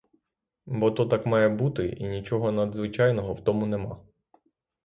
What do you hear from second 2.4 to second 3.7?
надзвичайного в тому